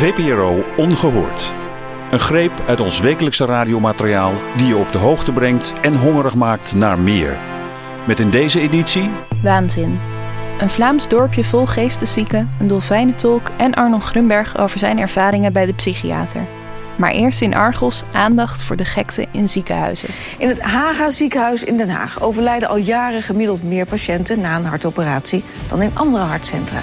VPRO 0.00 0.64
Ongehoord. 0.76 1.52
Een 2.10 2.20
greep 2.20 2.52
uit 2.66 2.80
ons 2.80 3.00
wekelijkse 3.00 3.44
radiomateriaal 3.44 4.32
die 4.56 4.66
je 4.66 4.76
op 4.76 4.92
de 4.92 4.98
hoogte 4.98 5.32
brengt 5.32 5.72
en 5.82 5.96
hongerig 5.96 6.34
maakt 6.34 6.74
naar 6.74 6.98
meer. 6.98 7.38
Met 8.06 8.20
in 8.20 8.30
deze 8.30 8.60
editie... 8.60 9.10
Waanzin. 9.42 9.98
Een 10.58 10.70
Vlaams 10.70 11.08
dorpje 11.08 11.44
vol 11.44 11.66
geesteszieken, 11.66 12.50
een 12.60 12.66
dolfijnentolk 12.66 13.50
en 13.56 13.74
Arnold 13.74 14.02
Grunberg 14.02 14.58
over 14.58 14.78
zijn 14.78 14.98
ervaringen 14.98 15.52
bij 15.52 15.66
de 15.66 15.74
psychiater. 15.74 16.46
Maar 16.98 17.10
eerst 17.10 17.40
in 17.40 17.54
Argos 17.54 18.02
aandacht 18.12 18.62
voor 18.62 18.76
de 18.76 18.84
gekte 18.84 19.26
in 19.32 19.48
ziekenhuizen. 19.48 20.08
In 20.38 20.48
het 20.48 20.60
Haga 20.60 21.10
ziekenhuis 21.10 21.64
in 21.64 21.76
Den 21.76 21.90
Haag 21.90 22.22
overlijden 22.22 22.68
al 22.68 22.76
jaren 22.76 23.22
gemiddeld 23.22 23.62
meer 23.62 23.86
patiënten 23.86 24.40
na 24.40 24.56
een 24.56 24.64
hartoperatie 24.64 25.44
dan 25.68 25.82
in 25.82 25.90
andere 25.94 26.24
hartcentra. 26.24 26.80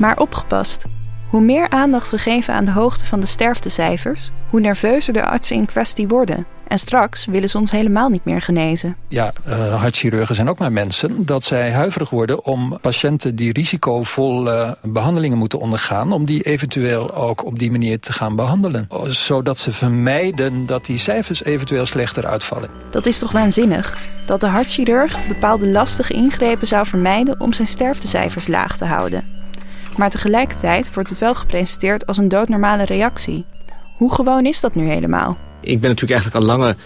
Maar 0.00 0.18
opgepast. 0.18 0.84
Hoe 1.28 1.40
meer 1.40 1.70
aandacht 1.70 2.10
we 2.10 2.18
geven 2.18 2.54
aan 2.54 2.64
de 2.64 2.70
hoogte 2.70 3.06
van 3.06 3.20
de 3.20 3.26
sterftecijfers, 3.26 4.30
hoe 4.48 4.60
nerveuzer 4.60 5.12
de 5.12 5.24
artsen 5.24 5.56
in 5.56 5.66
kwestie 5.66 6.08
worden. 6.08 6.46
En 6.66 6.78
straks 6.78 7.24
willen 7.24 7.48
ze 7.48 7.58
ons 7.58 7.70
helemaal 7.70 8.08
niet 8.08 8.24
meer 8.24 8.40
genezen. 8.40 8.96
Ja, 9.08 9.32
uh, 9.48 9.80
hartchirurgen 9.80 10.34
zijn 10.34 10.48
ook 10.48 10.58
maar 10.58 10.72
mensen. 10.72 11.26
Dat 11.26 11.44
zij 11.44 11.72
huiverig 11.72 12.10
worden 12.10 12.44
om 12.44 12.78
patiënten 12.80 13.36
die 13.36 13.52
risicovolle 13.52 14.76
behandelingen 14.82 15.38
moeten 15.38 15.58
ondergaan... 15.58 16.12
om 16.12 16.24
die 16.24 16.42
eventueel 16.42 17.14
ook 17.14 17.44
op 17.44 17.58
die 17.58 17.70
manier 17.70 18.00
te 18.00 18.12
gaan 18.12 18.36
behandelen. 18.36 18.88
Zodat 19.08 19.58
ze 19.58 19.72
vermijden 19.72 20.66
dat 20.66 20.84
die 20.84 20.98
cijfers 20.98 21.44
eventueel 21.44 21.86
slechter 21.86 22.26
uitvallen. 22.26 22.70
Dat 22.90 23.06
is 23.06 23.18
toch 23.18 23.32
waanzinnig? 23.32 23.98
Dat 24.26 24.40
de 24.40 24.46
hartchirurg 24.46 25.26
bepaalde 25.28 25.68
lastige 25.68 26.12
ingrepen 26.12 26.66
zou 26.66 26.86
vermijden... 26.86 27.40
om 27.40 27.52
zijn 27.52 27.68
sterftecijfers 27.68 28.46
laag 28.46 28.76
te 28.76 28.84
houden. 28.84 29.39
Maar 30.00 30.10
tegelijkertijd 30.10 30.94
wordt 30.94 31.10
het 31.10 31.18
wel 31.18 31.34
gepresenteerd 31.34 32.06
als 32.06 32.16
een 32.16 32.28
doodnormale 32.28 32.84
reactie. 32.84 33.44
Hoe 33.96 34.14
gewoon 34.14 34.46
is 34.46 34.60
dat 34.60 34.74
nu 34.74 34.88
helemaal? 34.88 35.36
Ik 35.60 35.80
ben 35.80 35.88
natuurlijk 35.90 36.20
eigenlijk 36.20 36.34
al 36.34 36.56
langer 36.56 36.76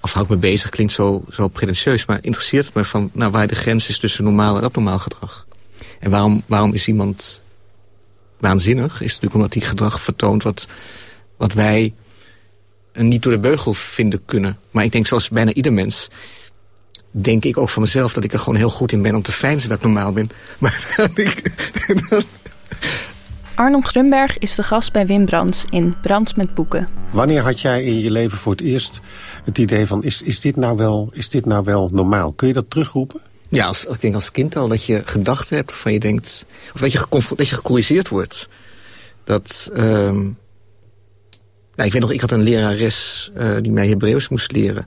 afhankelijk 0.00 0.42
me 0.42 0.48
bezig. 0.50 0.70
Klinkt 0.70 0.92
zo, 0.92 1.24
zo 1.30 1.48
pretentieus, 1.48 2.06
maar 2.06 2.18
interesseert 2.20 2.64
het 2.64 2.74
me 2.74 2.84
van 2.84 3.10
nou, 3.12 3.30
waar 3.30 3.46
de 3.46 3.54
grens 3.54 3.88
is 3.88 3.98
tussen 3.98 4.24
normaal 4.24 4.56
en 4.56 4.62
abnormaal 4.62 4.98
gedrag. 4.98 5.46
En 6.00 6.10
waarom, 6.10 6.42
waarom 6.46 6.72
is 6.72 6.88
iemand 6.88 7.40
waanzinnig? 8.38 8.92
Is 8.92 9.12
natuurlijk 9.12 9.34
omdat 9.34 9.54
hij 9.54 9.62
gedrag 9.62 10.00
vertoont 10.00 10.42
wat, 10.42 10.66
wat 11.36 11.52
wij 11.52 11.94
niet 12.92 13.22
door 13.22 13.32
de 13.32 13.38
beugel 13.38 13.74
vinden 13.74 14.24
kunnen. 14.24 14.58
Maar 14.70 14.84
ik 14.84 14.92
denk 14.92 15.06
zoals 15.06 15.28
bijna 15.28 15.52
ieder 15.52 15.72
mens 15.72 16.08
denk 17.10 17.44
ik 17.44 17.56
ook 17.56 17.68
van 17.68 17.82
mezelf 17.82 18.12
dat 18.12 18.24
ik 18.24 18.32
er 18.32 18.38
gewoon 18.38 18.58
heel 18.58 18.70
goed 18.70 18.92
in 18.92 19.02
ben 19.02 19.14
om 19.14 19.22
te 19.22 19.32
fijnzen 19.32 19.68
dat 19.68 19.78
ik 19.78 19.84
normaal 19.84 20.12
ben. 20.12 20.30
Maar 20.58 20.94
dat, 22.08 22.24
Arnold 23.54 23.84
Grunberg 23.84 24.38
is 24.38 24.54
de 24.54 24.62
gast 24.62 24.92
bij 24.92 25.06
Wim 25.06 25.24
Brands 25.24 25.64
in 25.70 25.94
Brands 26.00 26.34
met 26.34 26.54
Boeken. 26.54 26.88
Wanneer 27.10 27.42
had 27.42 27.60
jij 27.60 27.84
in 27.84 28.00
je 28.00 28.10
leven 28.10 28.38
voor 28.38 28.52
het 28.52 28.60
eerst 28.60 29.00
het 29.44 29.58
idee 29.58 29.86
van... 29.86 30.04
is, 30.04 30.22
is, 30.22 30.40
dit, 30.40 30.56
nou 30.56 30.76
wel, 30.76 31.08
is 31.12 31.28
dit 31.28 31.46
nou 31.46 31.64
wel 31.64 31.88
normaal? 31.92 32.32
Kun 32.32 32.48
je 32.48 32.54
dat 32.54 32.70
terugroepen? 32.70 33.20
Ja, 33.48 33.66
als, 33.66 33.84
ik 33.84 34.00
denk 34.00 34.14
als 34.14 34.30
kind 34.30 34.56
al 34.56 34.68
dat 34.68 34.84
je 34.84 35.02
gedachten 35.04 35.56
hebt 35.56 35.72
van 35.72 35.92
je 35.92 35.98
denkt... 35.98 36.46
of 36.74 36.80
dat 36.80 36.92
je, 36.92 37.06
dat 37.36 37.48
je 37.48 37.54
gecorrigeerd 37.54 38.08
wordt. 38.08 38.48
Dat... 39.24 39.70
Um, 39.76 40.38
nou, 41.74 41.88
ik 41.88 41.92
weet 41.92 42.02
nog, 42.02 42.12
ik 42.12 42.20
had 42.20 42.32
een 42.32 42.42
lerares 42.42 43.30
uh, 43.36 43.56
die 43.60 43.72
mij 43.72 43.88
Hebreeuws 43.88 44.28
moest 44.28 44.52
leren. 44.52 44.86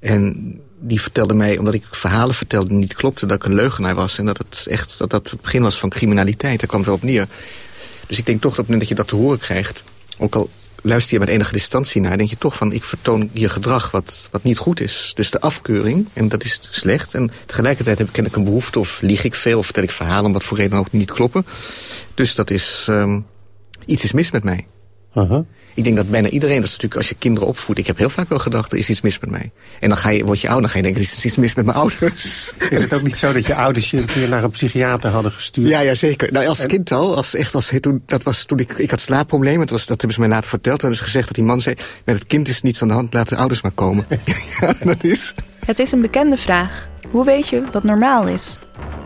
En 0.00 0.54
die 0.80 1.00
vertelde 1.00 1.34
mij, 1.34 1.58
omdat 1.58 1.74
ik 1.74 1.84
verhalen 1.90 2.34
vertelde 2.34 2.68
die 2.68 2.76
niet 2.76 2.94
klopte... 2.94 3.26
dat 3.26 3.36
ik 3.36 3.44
een 3.44 3.54
leugenaar 3.54 3.94
was 3.94 4.18
en 4.18 4.26
dat 4.26 4.38
het 4.38 4.66
echt 4.68 4.98
dat 4.98 5.10
dat 5.10 5.30
het 5.30 5.40
begin 5.40 5.62
was 5.62 5.78
van 5.78 5.88
criminaliteit. 5.88 6.58
Daar 6.58 6.68
kwam 6.68 6.80
het 6.80 6.88
wel 6.88 6.98
op 6.98 7.02
neer. 7.02 7.26
Dus 8.06 8.18
ik 8.18 8.26
denk 8.26 8.40
toch 8.40 8.54
dat 8.54 8.60
op 8.60 8.66
het 8.66 8.74
moment 8.74 8.80
dat 8.80 8.88
je 8.88 8.94
dat 8.94 9.08
te 9.08 9.16
horen 9.16 9.38
krijgt... 9.38 9.84
ook 10.18 10.34
al 10.34 10.50
luister 10.82 11.14
je 11.14 11.20
met 11.20 11.28
enige 11.28 11.52
distantie 11.52 12.00
naar... 12.00 12.16
denk 12.16 12.28
je 12.28 12.38
toch 12.38 12.56
van, 12.56 12.72
ik 12.72 12.84
vertoon 12.84 13.30
je 13.32 13.48
gedrag 13.48 13.90
wat, 13.90 14.28
wat 14.30 14.42
niet 14.42 14.58
goed 14.58 14.80
is. 14.80 15.12
Dus 15.14 15.30
de 15.30 15.40
afkeuring, 15.40 16.08
en 16.12 16.28
dat 16.28 16.44
is 16.44 16.58
slecht. 16.70 17.14
En 17.14 17.30
tegelijkertijd 17.46 17.98
heb 17.98 18.08
ik, 18.08 18.36
een 18.36 18.44
behoefte, 18.44 18.78
of 18.78 19.00
lieg 19.00 19.24
ik 19.24 19.34
veel... 19.34 19.58
of 19.58 19.64
vertel 19.64 19.82
ik 19.82 19.90
verhalen 19.90 20.32
wat 20.32 20.44
voor 20.44 20.56
reden 20.56 20.78
ook 20.78 20.92
niet 20.92 21.10
kloppen. 21.10 21.46
Dus 22.14 22.34
dat 22.34 22.50
is... 22.50 22.86
Um, 22.88 23.26
iets 23.84 24.04
is 24.04 24.12
mis 24.12 24.30
met 24.30 24.44
mij. 24.44 24.66
Uh 25.14 25.28
-huh. 25.28 25.44
Ik 25.74 25.84
denk 25.84 25.96
dat 25.96 26.10
bijna 26.10 26.28
iedereen, 26.28 26.56
dat 26.56 26.64
is 26.64 26.70
natuurlijk 26.70 27.00
als 27.00 27.08
je 27.08 27.14
kinderen 27.18 27.48
opvoedt... 27.48 27.78
ik 27.78 27.86
heb 27.86 27.96
heel 27.96 28.10
vaak 28.10 28.28
wel 28.28 28.38
gedacht, 28.38 28.72
er 28.72 28.78
is 28.78 28.88
iets 28.88 29.00
mis 29.00 29.18
met 29.18 29.30
mij. 29.30 29.50
En 29.80 29.88
dan 29.88 29.98
ga 29.98 30.10
je, 30.10 30.24
word 30.24 30.40
je 30.40 30.46
ouder, 30.46 30.62
dan 30.62 30.70
ga 30.70 30.76
je 30.76 30.82
denken, 30.82 31.02
er 31.02 31.08
is 31.08 31.24
iets 31.24 31.36
mis 31.36 31.54
met 31.54 31.64
mijn 31.64 31.76
ouders. 31.76 32.52
Is 32.70 32.82
het 32.82 32.94
ook 32.94 33.02
niet 33.02 33.16
zo 33.16 33.32
dat 33.32 33.46
je 33.46 33.54
ouders 33.54 33.90
je 33.90 33.96
een 33.96 34.04
keer 34.04 34.28
naar 34.28 34.44
een 34.44 34.50
psychiater 34.50 35.10
hadden 35.10 35.32
gestuurd? 35.32 35.68
Ja, 35.68 35.80
ja 35.80 35.94
zeker. 35.94 36.32
Nou, 36.32 36.46
als 36.46 36.66
kind 36.66 36.92
al, 36.92 37.16
als, 37.16 37.34
echt 37.34 37.54
als, 37.54 37.72
toen, 37.80 38.02
dat 38.06 38.22
was 38.22 38.44
toen 38.44 38.58
ik, 38.58 38.72
ik 38.72 38.90
had 38.90 39.00
slaapproblemen. 39.00 39.60
Dat, 39.60 39.70
was, 39.70 39.86
dat 39.86 39.96
hebben 40.00 40.12
ze 40.12 40.20
mij 40.20 40.28
later 40.28 40.48
verteld. 40.48 40.78
Toen 40.78 40.88
hebben 40.88 41.06
ze 41.06 41.12
gezegd 41.12 41.26
dat 41.26 41.36
die 41.36 41.44
man 41.44 41.60
zei, 41.60 41.76
met 42.04 42.14
het 42.14 42.26
kind 42.26 42.48
is 42.48 42.62
niets 42.62 42.82
aan 42.82 42.88
de 42.88 42.94
hand, 42.94 43.14
laat 43.14 43.28
de 43.28 43.36
ouders 43.36 43.62
maar 43.62 43.72
komen. 43.72 44.06
ja, 44.60 44.74
dat 44.84 45.04
is... 45.04 45.34
Het 45.66 45.78
is 45.78 45.92
een 45.92 46.00
bekende 46.00 46.36
vraag. 46.36 46.88
Hoe 47.10 47.24
weet 47.24 47.48
je 47.48 47.64
wat 47.72 47.84
normaal 47.84 48.28
is? 48.28 48.58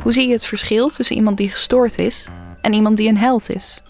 Hoe 0.02 0.12
zie 0.12 0.26
je 0.26 0.32
het 0.32 0.44
verschil 0.44 0.88
tussen 0.88 1.16
iemand 1.16 1.36
die 1.36 1.50
gestoord 1.50 1.98
is 1.98 2.26
en 2.60 2.72
iemand 2.72 2.96
die 2.96 3.08
een 3.08 3.18
held 3.18 3.54
is? 3.54 3.82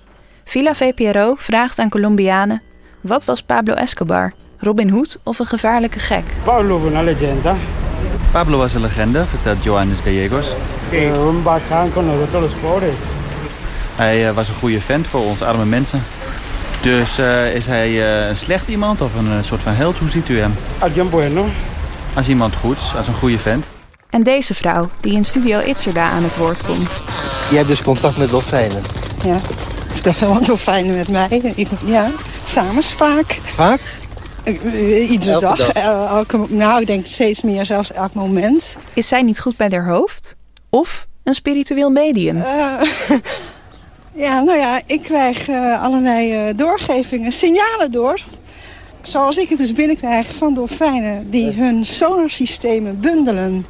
Villa 0.44 0.74
VPRO 0.74 1.34
vraagt 1.36 1.78
aan 1.78 1.88
Colombianen 1.88 2.62
wat 3.04 3.24
was 3.24 3.42
Pablo 3.42 3.74
Escobar? 3.74 4.32
Robin 4.58 4.88
Hood 4.88 5.18
of 5.22 5.38
een 5.38 5.46
gevaarlijke 5.46 5.98
gek? 5.98 6.24
Pablo 6.44 6.80
was 6.80 6.92
een 6.92 7.04
legenda. 7.04 7.54
Pablo 8.30 8.58
was 8.58 8.74
een 8.74 8.80
legende, 8.80 9.24
vertelt 9.24 9.64
Johannes 9.64 9.98
Gallegos. 9.98 10.46
Sí. 10.90 10.96
Un 10.96 11.42
bacán 11.42 11.92
con 11.92 12.06
nosotros 12.06 12.42
los 12.42 12.52
pobres. 12.60 12.94
Hij 13.96 14.28
uh, 14.28 14.34
was 14.34 14.48
een 14.48 14.54
goede 14.54 14.80
vent 14.80 15.06
voor 15.06 15.20
ons 15.20 15.42
arme 15.42 15.64
mensen. 15.64 16.02
Dus 16.82 17.18
uh, 17.18 17.54
is 17.54 17.66
hij 17.66 17.90
uh, 17.90 18.28
een 18.28 18.36
slecht 18.36 18.68
iemand 18.68 19.00
of 19.00 19.14
een 19.14 19.44
soort 19.44 19.62
van 19.62 19.72
held? 19.72 19.96
Hoe 19.96 20.08
ziet 20.08 20.28
u 20.28 20.38
hem? 20.38 20.54
Alguien 20.78 21.08
bueno. 21.08 21.46
Als 22.14 22.28
iemand 22.28 22.54
goeds, 22.54 22.96
als 22.96 23.08
een 23.08 23.14
goede 23.14 23.38
vent. 23.38 23.66
En 24.10 24.22
deze 24.22 24.54
vrouw, 24.54 24.88
die 25.00 25.12
in 25.12 25.24
Studio 25.24 25.60
Itzerda 25.60 26.10
aan 26.10 26.22
het 26.22 26.36
woord 26.36 26.62
komt. 26.62 27.02
Je 27.50 27.56
hebt 27.56 27.68
dus 27.68 27.82
contact 27.82 28.16
met 28.16 28.30
dolfijnen? 28.30 28.82
Ja, 29.24 29.36
dat 30.02 30.16
zijn 30.16 30.30
wel 30.30 30.44
dolfijnen 30.44 30.96
met 30.96 31.08
mij. 31.08 31.28
Ik, 31.54 31.68
ja 31.84 32.10
samenspraak. 32.44 33.38
Vaak? 33.42 33.80
Iedere 35.08 35.30
elke 35.30 35.44
dag. 35.46 35.72
dag. 35.72 36.08
Elke, 36.08 36.46
nou, 36.48 36.80
ik 36.80 36.86
denk 36.86 37.06
steeds 37.06 37.42
meer, 37.42 37.66
zelfs 37.66 37.92
elk 37.92 38.14
moment. 38.14 38.76
Is 38.94 39.08
zij 39.08 39.22
niet 39.22 39.40
goed 39.40 39.56
bij 39.56 39.68
haar 39.70 39.86
hoofd? 39.86 40.36
Of 40.70 41.06
een 41.22 41.34
spiritueel 41.34 41.90
medium? 41.90 42.36
Uh, 42.36 42.82
ja, 44.26 44.42
nou 44.42 44.58
ja, 44.58 44.80
ik 44.86 45.02
krijg 45.02 45.48
uh, 45.48 45.82
allerlei 45.82 46.48
uh, 46.48 46.54
doorgevingen, 46.56 47.32
signalen 47.32 47.90
door. 47.90 48.20
Zoals 49.02 49.36
ik 49.36 49.48
het 49.48 49.58
dus 49.58 49.72
binnenkrijg 49.72 50.34
van 50.34 50.54
dolfijnen 50.54 51.30
die 51.30 51.52
hun 51.52 51.84
sonarsystemen 51.84 53.00
bundelen. 53.00 53.66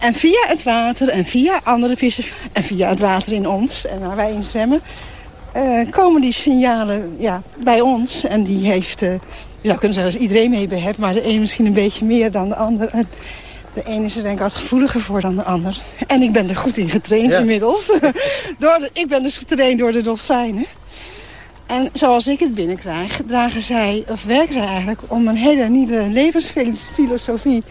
En 0.00 0.14
via 0.14 0.44
het 0.46 0.62
water 0.62 1.08
en 1.08 1.24
via 1.24 1.60
andere 1.64 1.96
vissen 1.96 2.24
en 2.52 2.62
via 2.62 2.88
het 2.88 2.98
water 2.98 3.32
in 3.32 3.48
ons 3.48 3.86
en 3.86 4.00
waar 4.00 4.16
wij 4.16 4.32
in 4.32 4.42
zwemmen 4.42 4.82
uh, 5.58 5.90
komen 5.90 6.20
die 6.20 6.32
signalen 6.32 7.14
ja, 7.18 7.42
bij 7.64 7.80
ons. 7.80 8.24
En 8.24 8.42
die 8.42 8.66
heeft, 8.66 9.02
uh, 9.02 9.12
je 9.60 9.68
zou 9.68 9.78
kunnen 9.78 9.94
zeggen 9.94 10.12
dat 10.12 10.22
iedereen 10.22 10.50
mee 10.50 10.68
bij 10.68 10.78
hebt... 10.78 10.98
maar 10.98 11.14
de 11.14 11.28
een 11.28 11.40
misschien 11.40 11.66
een 11.66 11.72
beetje 11.72 12.04
meer 12.04 12.30
dan 12.30 12.48
de 12.48 12.56
ander. 12.56 12.90
De 13.74 13.82
ene 13.84 14.04
is 14.04 14.16
er 14.16 14.22
denk 14.22 14.34
ik 14.34 14.40
wat 14.40 14.54
gevoeliger 14.54 15.00
voor 15.00 15.20
dan 15.20 15.36
de 15.36 15.44
ander. 15.44 15.80
En 16.06 16.22
ik 16.22 16.32
ben 16.32 16.48
er 16.48 16.56
goed 16.56 16.76
in 16.76 16.90
getraind 16.90 17.32
ja. 17.32 17.38
inmiddels. 17.38 17.86
door 18.58 18.78
de, 18.78 18.90
ik 18.92 19.08
ben 19.08 19.22
dus 19.22 19.36
getraind 19.36 19.78
door 19.78 19.92
de 19.92 20.00
dolfijnen. 20.00 20.66
En 21.66 21.88
zoals 21.92 22.26
ik 22.26 22.38
het 22.38 22.54
binnenkrijg, 22.54 23.20
dragen 23.26 23.62
zij, 23.62 24.04
of 24.08 24.24
werken 24.24 24.52
zij 24.52 24.66
eigenlijk... 24.66 25.00
om 25.06 25.28
een 25.28 25.36
hele 25.36 25.68
nieuwe 25.68 26.08
levensfilosofie 26.10 27.62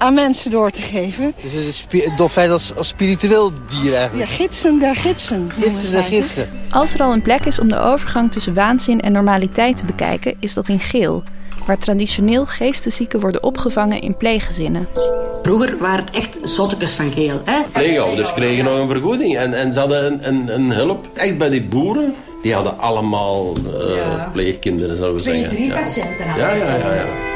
aan 0.00 0.14
mensen 0.14 0.50
door 0.50 0.70
te 0.70 0.82
geven. 0.82 1.34
Dus 1.42 1.52
het 1.52 1.64
is 1.64 1.84
een 1.90 2.16
dolfijn 2.16 2.50
als, 2.50 2.76
als 2.76 2.88
spiritueel 2.88 3.52
dier 3.70 3.94
eigenlijk? 3.94 4.28
Ja, 4.28 4.34
gidsen 4.34 4.78
der 4.78 4.96
gidsen. 4.96 5.50
Gidsen 5.60 5.90
der 5.90 6.04
gidsen. 6.04 6.50
Als 6.70 6.94
er 6.94 7.02
al 7.02 7.12
een 7.12 7.22
plek 7.22 7.44
is 7.44 7.60
om 7.60 7.68
de 7.68 7.78
overgang 7.78 8.32
tussen 8.32 8.54
waanzin 8.54 9.00
en 9.00 9.12
normaliteit 9.12 9.76
te 9.76 9.84
bekijken, 9.84 10.36
is 10.40 10.54
dat 10.54 10.68
in 10.68 10.80
Geel. 10.80 11.22
Waar 11.66 11.78
traditioneel 11.78 12.46
geesteszieken 12.46 13.20
worden 13.20 13.42
opgevangen 13.42 14.00
in 14.00 14.16
pleeggezinnen. 14.16 14.88
Vroeger 15.42 15.78
waren 15.78 16.04
het 16.04 16.10
echt 16.10 16.38
zottekes 16.42 16.92
van 16.92 17.08
Geel. 17.08 17.40
Hè? 17.44 17.58
Pleegouders 17.72 18.32
kregen 18.32 18.64
nog 18.64 18.78
een 18.78 18.88
vergoeding 18.88 19.36
en, 19.36 19.54
en 19.54 19.72
ze 19.72 19.78
hadden 19.78 20.06
een, 20.06 20.28
een, 20.28 20.54
een 20.54 20.72
hulp. 20.72 21.08
Echt 21.14 21.38
bij 21.38 21.48
die 21.48 21.62
boeren, 21.62 22.14
die 22.42 22.54
hadden 22.54 22.78
allemaal 22.78 23.56
uh, 23.56 23.96
ja. 23.96 24.28
pleegkinderen, 24.32 24.96
zouden 24.96 25.16
we 25.18 25.22
zeggen. 25.22 25.48
Drie 25.48 25.72
patiënten 25.72 26.26
ja, 26.26 26.52
ja, 26.52 26.76
ja. 26.76 26.94
ja. 26.94 27.29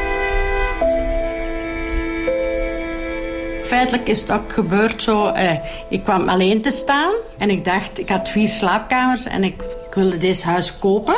Feitelijk 3.65 4.09
is 4.09 4.21
het 4.21 4.33
ook 4.33 4.53
gebeurd 4.53 5.03
zo. 5.03 5.27
Eh, 5.27 5.51
ik 5.89 6.05
kwam 6.05 6.29
alleen 6.29 6.61
te 6.63 6.71
staan 6.71 7.13
en 7.39 7.51
ik 7.51 7.65
dacht, 7.65 7.99
ik 7.99 8.09
had 8.09 8.29
vier 8.29 8.49
slaapkamers 8.49 9.27
en 9.27 9.45
ik, 9.45 9.63
ik 9.89 9.95
wilde 9.95 10.19
deze 10.19 10.47
huis 10.47 10.79
kopen. 10.79 11.17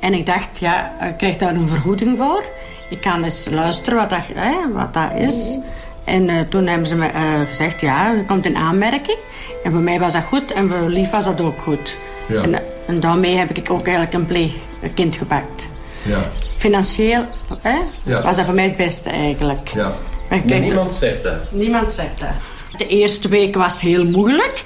En 0.00 0.14
ik 0.14 0.26
dacht, 0.26 0.58
ja, 0.58 0.92
ik 1.08 1.16
krijg 1.16 1.36
daar 1.36 1.54
een 1.54 1.68
vergoeding 1.68 2.18
voor. 2.18 2.44
Ik 2.90 3.00
kan 3.00 3.24
eens 3.24 3.48
luisteren 3.50 3.98
wat 3.98 4.10
dat, 4.10 4.20
eh, 4.34 4.52
wat 4.72 4.94
dat 4.94 5.10
is. 5.16 5.58
En 6.04 6.28
uh, 6.28 6.40
toen 6.48 6.66
hebben 6.66 6.86
ze 6.86 6.94
me 6.96 7.06
uh, 7.06 7.46
gezegd, 7.46 7.80
ja, 7.80 8.10
je 8.10 8.24
komt 8.24 8.44
in 8.44 8.56
aanmerking. 8.56 9.18
En 9.64 9.72
voor 9.72 9.80
mij 9.80 9.98
was 10.00 10.12
dat 10.12 10.24
goed 10.24 10.52
en 10.52 10.70
voor 10.70 10.88
Lief 10.88 11.10
was 11.10 11.24
dat 11.24 11.40
ook 11.40 11.60
goed. 11.62 11.96
Ja. 12.28 12.42
En, 12.42 12.54
en 12.86 13.00
daarmee 13.00 13.36
heb 13.36 13.50
ik 13.56 13.70
ook 13.70 13.86
eigenlijk 13.86 14.12
een 14.12 14.26
pleegkind 14.26 15.16
gepakt. 15.16 15.68
Ja. 16.02 16.18
Financieel 16.56 17.24
hè, 17.60 17.76
Ja. 18.02 18.22
was 18.22 18.36
dat 18.36 18.44
voor 18.44 18.54
mij 18.54 18.64
het 18.64 18.76
beste 18.76 19.10
eigenlijk. 19.10 19.70
Niemand 20.42 20.94
zegt 20.94 21.22
dat. 21.22 21.52
Niemand 21.52 21.94
zegt 21.94 22.20
dat. 22.20 22.28
De 22.76 22.86
eerste 22.86 23.28
weken 23.28 23.60
was 23.60 23.72
het 23.72 23.82
heel 23.82 24.04
moeilijk. 24.04 24.64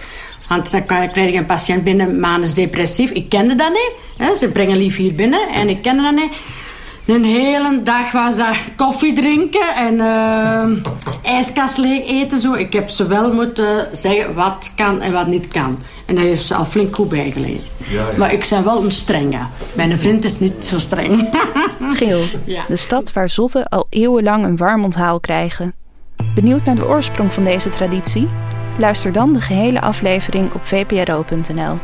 Want 0.49 0.71
dan 0.71 0.87
krijg 0.87 1.15
je 1.15 1.39
een 1.39 1.47
patiënt 1.47 1.85
binnen, 1.85 2.21
manisch 2.21 2.55
depressief. 2.55 3.11
Ik 3.11 3.29
kende 3.29 3.55
dat 3.55 3.69
niet. 3.69 3.93
Hè. 4.17 4.37
Ze 4.37 4.49
brengen 4.49 4.77
lief 4.77 4.97
hier 4.97 5.15
binnen 5.15 5.49
en 5.49 5.69
ik 5.69 5.83
kende 5.83 6.03
dat 6.03 6.15
niet. 6.15 6.33
Een 7.09 7.25
hele 7.25 7.83
dag 7.83 8.13
was 8.13 8.37
dat 8.37 8.57
koffie 8.77 9.15
drinken 9.15 9.75
en 9.77 10.01
eh, 10.01 10.93
ijskast 11.35 11.77
leeg 11.79 12.07
eten. 12.07 12.39
Zo. 12.39 12.53
Ik 12.55 12.73
heb 12.73 12.89
ze 12.89 13.07
wel 13.07 13.35
moeten 13.35 13.89
zeggen 13.93 14.35
wat 14.35 14.71
kan 14.77 15.01
en 15.01 15.13
wat 15.13 15.27
niet 15.27 15.49
kan. 15.49 15.79
En 16.07 16.15
daar 16.15 16.25
heeft 16.25 16.47
ze 16.47 16.55
al 16.55 16.65
flink 16.65 16.95
goed 16.95 17.09
bijgeleerd. 17.09 17.71
ja. 17.89 18.05
Maar 18.17 18.33
ik 18.33 18.47
ben 18.51 18.65
wel 18.65 18.85
een 18.85 18.91
strenge. 18.91 19.39
Mijn 19.73 19.99
vriend 19.99 20.25
is 20.25 20.39
niet 20.41 20.65
zo 20.65 20.79
streng. 20.79 21.29
Geel, 21.95 22.21
Ja. 22.45 22.65
de 22.69 22.77
stad 22.77 23.13
waar 23.13 23.29
zotten 23.29 23.69
al 23.69 23.87
eeuwenlang 23.91 24.45
een 24.45 24.57
warm 24.57 24.85
onthaal 24.85 25.21
krijgen. 25.21 25.75
Benieuwd 26.35 26.65
naar 26.65 26.75
de 26.75 26.87
oorsprong 26.89 27.33
van 27.33 27.45
deze 27.45 27.69
traditie? 27.69 28.29
Luister 28.79 29.13
dan 29.13 29.33
de 29.33 29.41
gehele 29.41 29.81
aflevering 29.81 30.55
op 30.55 30.65
vpro.nl. 30.65 31.79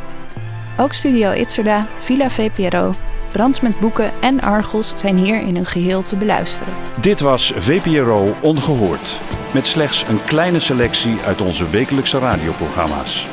Ook 0.78 0.92
Studio 0.92 1.32
Itzerda, 1.32 1.86
Villa 1.96 2.30
VPRO, 2.30 2.94
Brands 3.34 3.60
met 3.60 3.80
Boeken 3.80 4.12
en 4.20 4.40
Argos 4.40 4.92
zijn 4.96 5.16
hier 5.16 5.40
in 5.40 5.54
hun 5.54 5.66
geheel 5.66 6.02
te 6.02 6.16
beluisteren. 6.16 6.72
Dit 7.00 7.20
was 7.20 7.52
VPRO 7.56 8.34
Ongehoord. 8.40 9.20
Met 9.52 9.66
slechts 9.66 10.04
een 10.08 10.24
kleine 10.24 10.60
selectie 10.60 11.16
uit 11.26 11.40
onze 11.40 11.70
wekelijkse 11.70 12.18
radioprogramma's. 12.18 13.26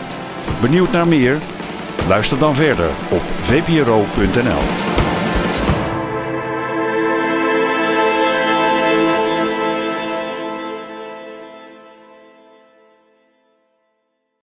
Benieuwd 0.61 0.91
naar 0.91 1.07
meer? 1.07 1.37
Luister 2.07 2.39
dan 2.39 2.55
verder 2.55 2.89
op 3.09 3.21
vpro.nl. 3.21 4.90